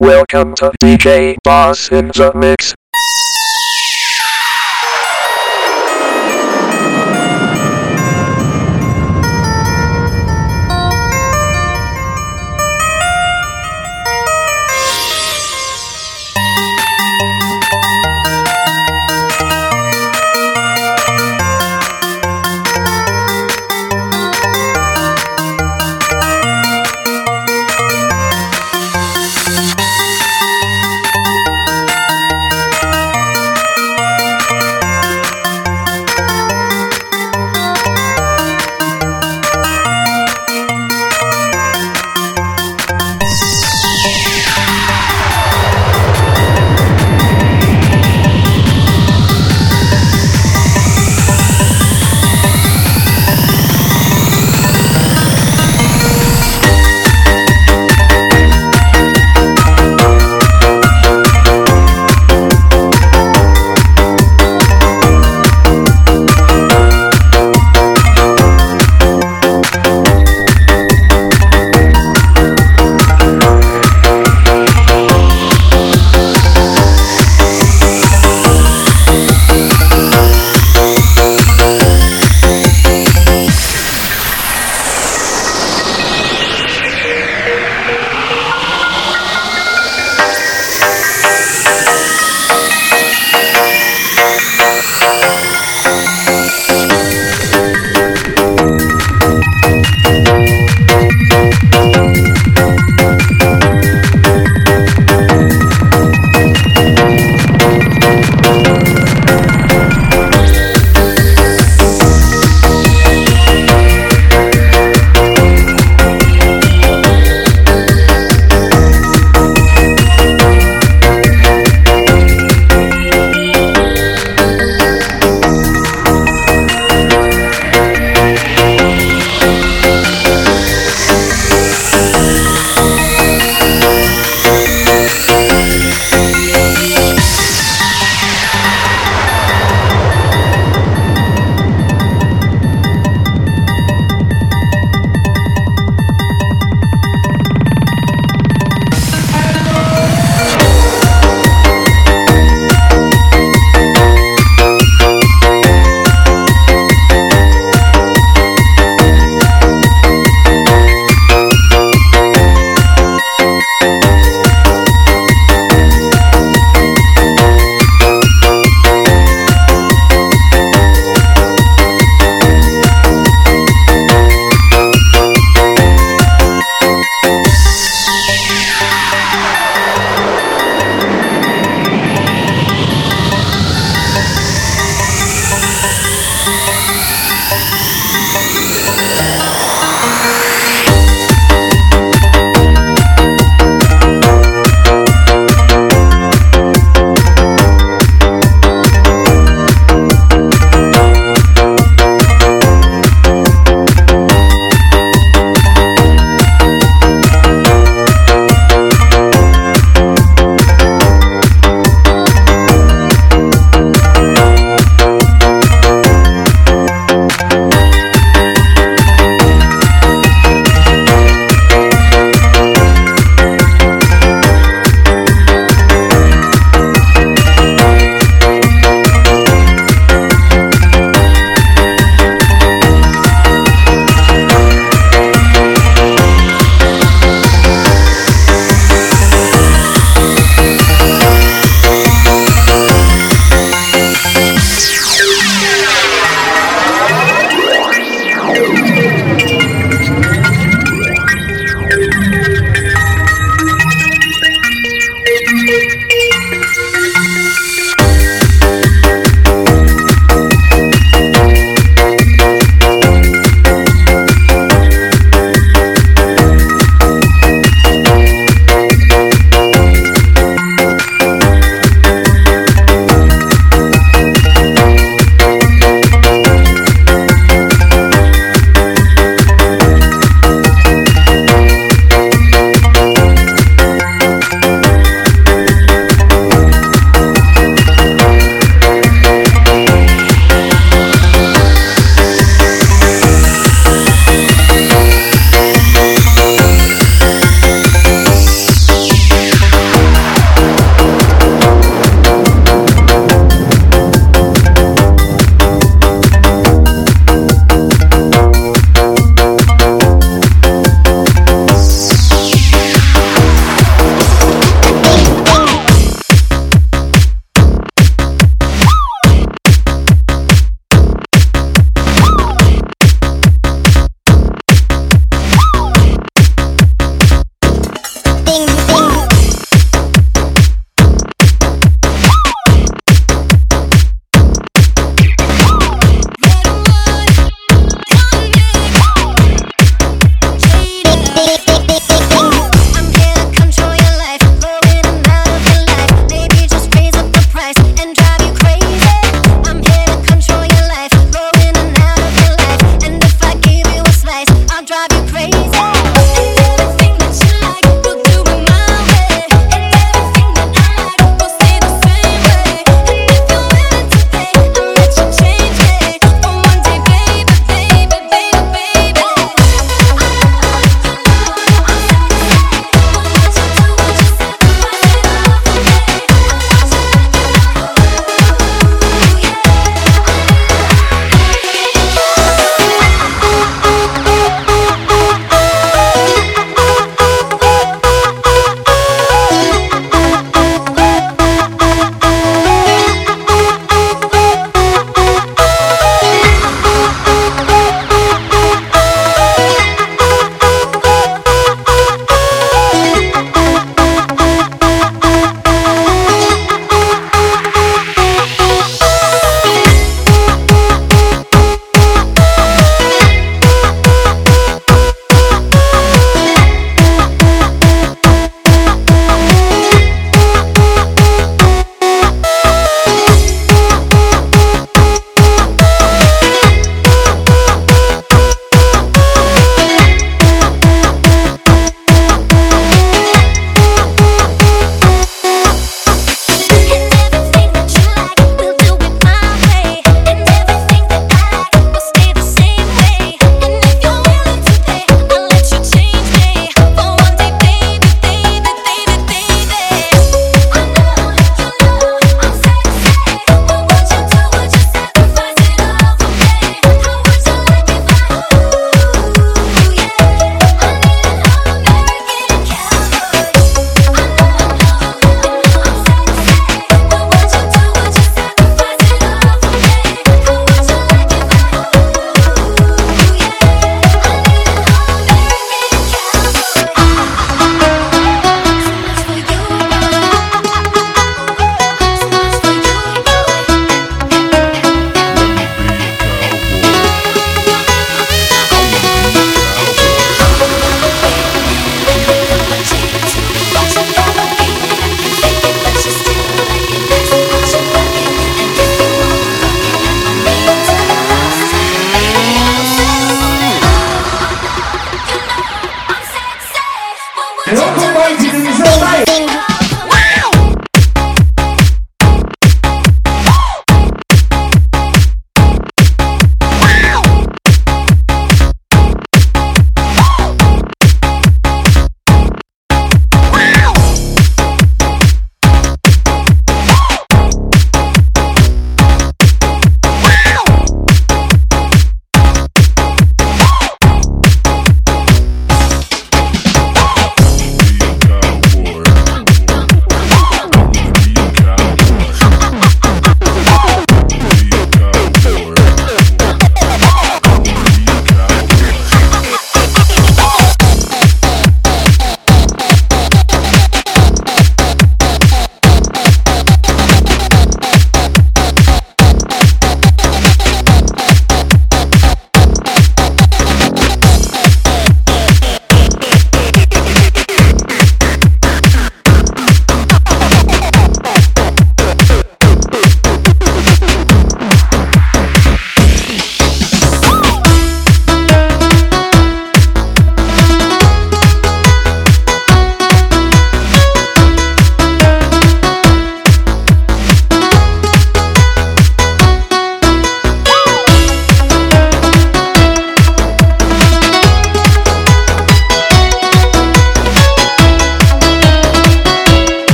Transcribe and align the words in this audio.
Welcome 0.00 0.54
to 0.54 0.72
DJ 0.82 1.36
Boss 1.44 1.92
in 1.92 2.06
the 2.08 2.32
Mix. 2.34 2.74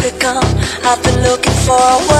Pick 0.00 0.24
up. 0.24 0.44
I've 0.84 1.02
been 1.02 1.22
looking 1.22 1.52
for 1.66 1.76
a 1.76 1.98
way 2.08 2.17